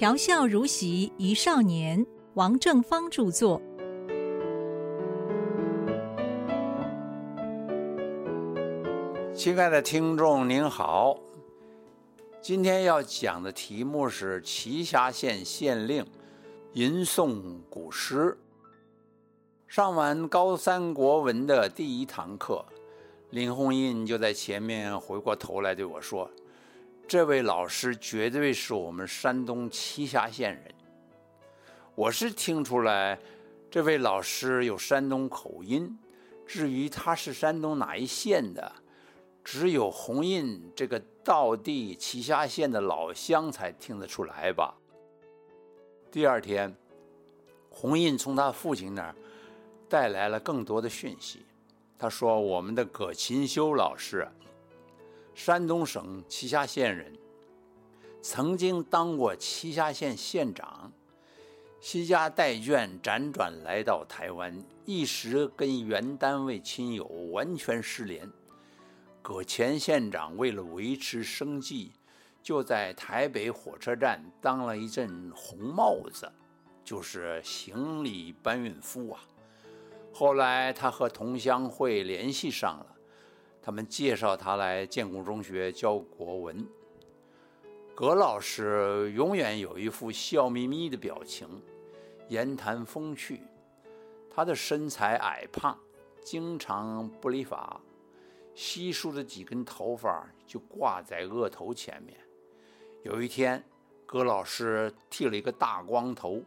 [0.00, 3.60] 调笑如席一少年，王正芳著作。
[9.34, 11.18] 亲爱的听众您好，
[12.40, 16.06] 今天要讲的题目是栖霞县县令
[16.72, 18.38] 吟诵古诗。
[19.68, 22.64] 上完高三国文的第一堂课，
[23.28, 26.30] 林红印就在前面回过头来对我说
[27.10, 30.72] ：“这位老师绝对是我们山东栖霞县人。”
[31.96, 33.18] 我是听出来，
[33.68, 35.98] 这位老师有山东口音，
[36.46, 38.72] 至于他是山东哪一县的？
[39.42, 44.72] 只有红印这个道地栖霞县的老乡才听得出来吧。
[46.12, 46.72] 第二天，
[47.68, 49.16] 红印从他父亲那儿
[49.88, 51.44] 带来了更多的讯息。
[51.98, 54.28] 他说：“我们的葛勤修老师，
[55.34, 57.12] 山东省栖霞县人，
[58.20, 60.92] 曾经当过栖霞县县长，
[61.80, 68.30] 惜家带眷辗转来到台湾，一时跟原单位亲友完全失联。”
[69.22, 71.92] 葛前县长为了维持生计，
[72.42, 76.30] 就在台北火车站当了一阵红帽子，
[76.82, 79.20] 就是行李搬运夫啊。
[80.12, 82.86] 后来他和同乡会联系上了，
[83.62, 86.66] 他们介绍他来建国中学教国文。
[87.94, 91.46] 葛老师永远有一副笑眯眯的表情，
[92.28, 93.42] 言谈风趣。
[94.30, 95.78] 他的身材矮胖，
[96.24, 97.78] 经常不理发。
[98.54, 102.16] 稀疏的几根头发就挂在额头前面。
[103.02, 103.62] 有一天，
[104.06, 106.42] 葛老师剃了一个大光头，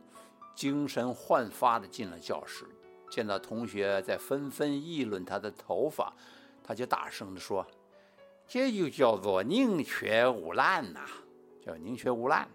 [0.56, 2.66] 精神焕发地进了教室。
[3.09, 6.11] 见到同学在纷纷议论他的头发，
[6.64, 7.66] 他就大声地说
[8.47, 11.02] ：“这就叫做宁缺毋滥呐，
[11.66, 12.47] 叫宁缺毋滥。”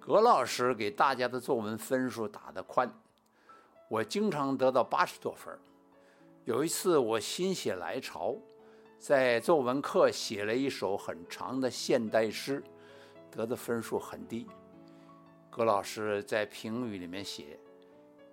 [0.00, 2.92] 葛老师给大家的作文分数打得宽，
[3.88, 5.56] 我经常得到八十多分。
[6.44, 8.36] 有一次，我心血来潮，
[9.00, 12.62] 在作文课写了一首很长的现代诗，
[13.30, 14.46] 得的分数很低。
[15.50, 17.58] 葛老师在评语里面写，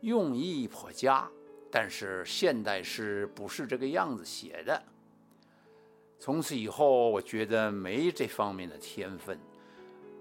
[0.01, 1.28] 用意颇佳，
[1.75, 4.79] 但是现代诗不是这个样子写的。
[6.19, 9.39] 从此以后，我觉得没这方面的天分，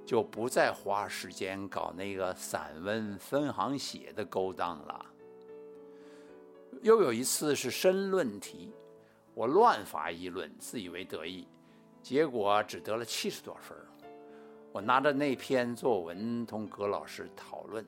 [0.07, 5.05] 就不再花时间搞那个散文分行写的勾当了。
[6.81, 8.73] 又有一次是申论题，
[9.35, 11.47] 我乱发议论，自以为得意，
[12.03, 13.77] 结果只得了七十多分。
[14.73, 17.87] 我拿着那篇作文同葛老师讨论，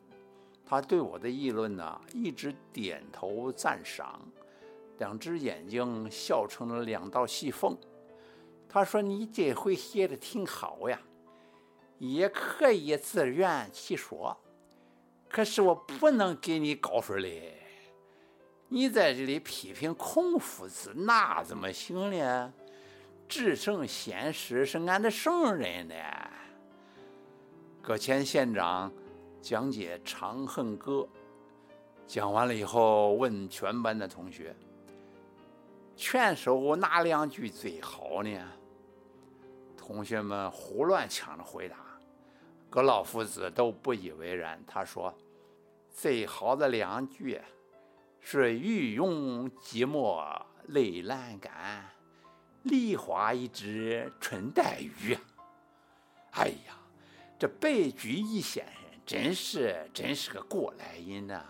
[0.67, 4.21] 他对我的议论呢一直点头赞赏，
[4.99, 7.77] 两只眼睛笑成了两道细缝。
[8.69, 11.01] 他说：“你这回写的挺好呀，
[11.99, 14.37] 也可以自圆其说，
[15.29, 17.61] 可是我不能给你高分嘞。”
[18.69, 22.53] 你在这里批评孔夫子，那怎么行呢？
[23.29, 25.95] 至圣先师是俺的圣人呢。
[27.81, 28.93] 葛前县长
[29.45, 30.93] 讲解《长恨歌》，
[32.07, 34.57] 讲完了以后，问全班的同学
[35.95, 38.41] ：“全首哪两句最好呢？”
[39.77, 41.77] 同学们胡乱抢着回答。
[42.71, 45.15] 葛老夫子都不以为然，他说
[45.93, 47.39] ：“最好的两句。”
[48.27, 50.25] 是欲用寂寞
[50.69, 51.85] 泪阑干，
[52.63, 55.15] 梨花一枝春带雨。
[56.31, 56.79] 哎呀，
[57.39, 61.45] 这白居易先生真是真是个过来人呐！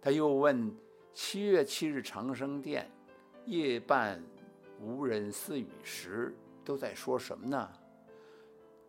[0.00, 0.74] 他又问：
[1.14, 2.90] 七月七日长生殿
[3.44, 4.22] 夜半
[4.80, 6.34] 无人私语时，
[6.64, 7.70] 都在说什么呢？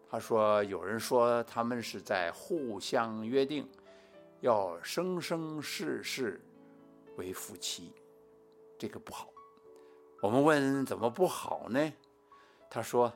[0.10, 3.68] 他说：有人说他们是在互相约定。
[4.42, 6.40] 要生生世世
[7.18, 7.92] 为夫妻，
[8.78, 9.28] 这个不好。
[10.22, 11.94] 我们问怎么不好呢？
[12.70, 13.12] 他说：“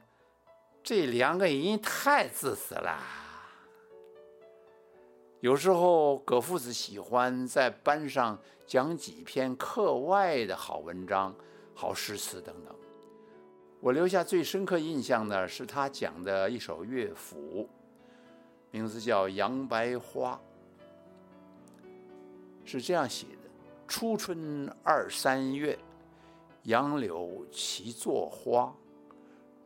[0.83, 3.01] 这两个人太自私了。
[5.43, 11.35] 有时候葛夫子喜欢在班上讲几篇课外的好文章、
[11.73, 12.73] 好诗词等等。
[13.81, 17.67] 我留下最深刻印象的是他讲的一首乐府，
[18.71, 20.39] 名字叫《杨白花》。”
[22.63, 23.49] 是这样写的：
[23.85, 25.77] 初春二三月，
[26.61, 28.73] 杨柳齐作花。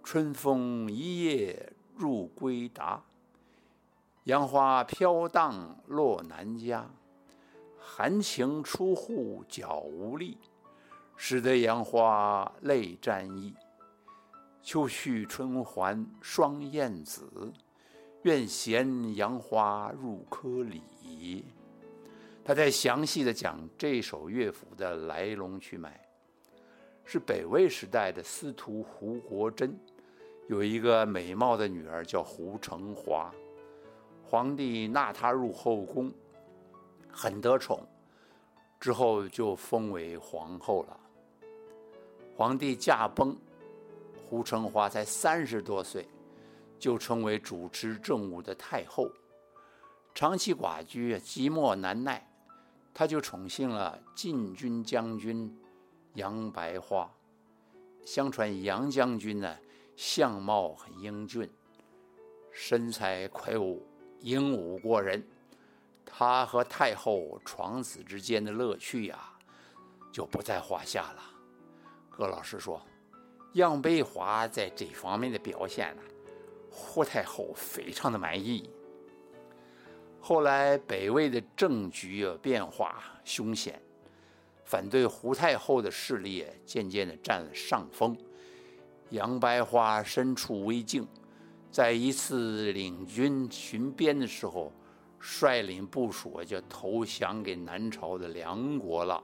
[0.04, 3.00] 春风一夜入归达，
[4.28, 6.86] 杨花飘荡落南家。
[7.80, 10.38] 含情出户脚无力，
[11.16, 13.56] 使得杨花泪沾衣。
[14.62, 17.54] 秋去春还双燕子，
[18.24, 21.46] 愿衔杨花入柯里。
[22.44, 26.06] 他在详细的讲这首乐府的来龙去脉，
[27.06, 29.80] 是北魏时代的司徒胡国珍
[30.50, 33.34] 有一个美貌的女儿叫胡成华，
[34.30, 36.12] 皇帝纳她入后宫，
[37.10, 37.80] 很得宠，
[38.78, 41.00] 之后就封为皇后了。
[42.36, 43.34] 皇帝驾崩，
[44.30, 46.06] 胡成华才三十多岁，
[46.78, 49.10] 就成为主持政务的太后，
[50.14, 52.30] 长期寡居，寂寞难耐。
[52.94, 55.58] 他就宠幸了禁军将军
[56.16, 57.10] 杨白花。
[58.04, 59.56] 相传杨将军呢，
[59.96, 61.50] 相貌很英俊，
[62.52, 63.86] 身材魁梧，
[64.22, 65.26] 英武过人。
[66.06, 69.20] 他和太后床子之间的乐趣呀，
[70.12, 71.24] 就不在话下了。
[72.10, 72.82] 葛老师说，
[73.54, 76.02] 杨白花在这方面的表现呢，
[76.72, 78.70] 胡太后非常的满意。
[80.20, 83.80] 后来北魏的政局啊变化凶险，
[84.64, 88.18] 反对胡太后的势力渐渐的占了上风。
[89.12, 91.08] 杨白花身处危境，
[91.72, 94.72] 在一次领军巡边的时候，
[95.20, 99.22] 率领部属就投降给南朝的梁国了。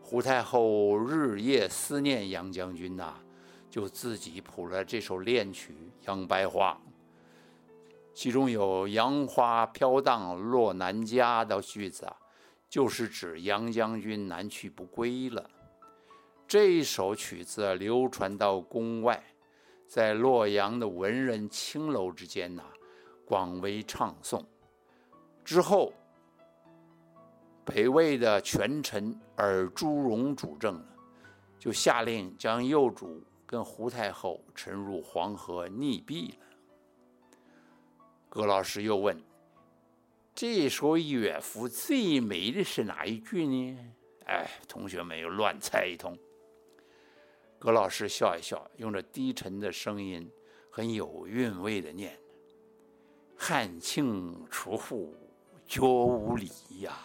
[0.00, 3.14] 胡太后日夜思念杨将军呐，
[3.70, 5.72] 就自己谱了这首恋曲
[6.06, 6.78] 《杨白花》。
[8.14, 12.14] 其中有“杨花飘荡落南家”的句子啊，
[12.68, 15.48] 就是指杨将军南去不归了。
[16.46, 19.22] 这首曲子流传到宫外，
[19.92, 22.62] 在洛阳的文人青楼之间呐，
[23.26, 24.42] 广为唱诵。
[25.44, 25.92] 之后，
[27.62, 30.86] 北魏的权臣尔朱荣主政了，
[31.58, 36.36] 就下令将幼主跟胡太后沉入黄河溺毙了。
[38.30, 39.22] 葛老师又问
[40.34, 43.78] ：“这首乐府最美的是哪一句呢？”
[44.24, 46.16] 哎，同学们又乱猜一通。
[47.62, 50.28] 葛老师笑一笑，用着低沉的声音，
[50.68, 52.18] 很有韵味的念
[53.38, 55.14] ：“汉卿出户，
[55.64, 56.50] 绝无礼
[56.80, 56.98] 呀。”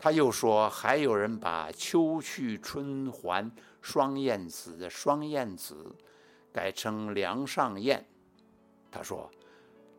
[0.00, 3.52] 他又说：“还有人把‘秋去春还
[3.82, 5.94] 双燕子’的‘双燕子’
[6.50, 8.02] 改成‘梁上燕’。”
[8.90, 9.30] 他说：“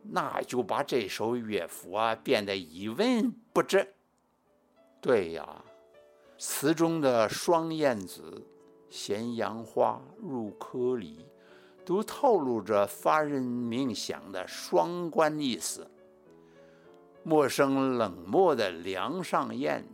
[0.02, 3.94] 那就把这首乐府啊变得一文不值。”
[5.00, 5.64] 对呀，
[6.42, 8.42] 词中的“双燕子
[8.90, 11.26] ”“衔杨花”“入柯里”，
[11.84, 15.86] 都透露着发人冥想的双关意思。
[17.24, 19.86] 陌生冷漠的梁上燕，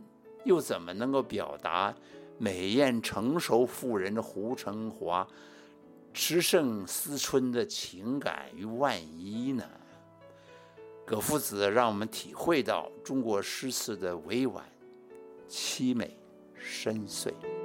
[0.44, 1.92] 又怎么能够表达
[2.38, 5.26] 美艳成熟妇人的胡成华？
[6.14, 9.64] 驰胜思春的情感与万一呢？
[11.04, 14.64] 葛夫子让我们体会到中国诗词的委婉、
[15.48, 16.16] 凄美、
[16.86, 17.55] 深邃。